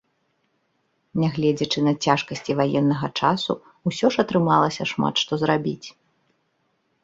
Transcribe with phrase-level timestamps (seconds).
[1.23, 3.53] Нягледзячы на цяжкасці ваеннага часу,
[3.91, 5.87] усё ж атрымалася шмат што зрабіць.